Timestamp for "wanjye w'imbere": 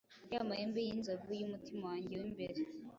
1.91-2.61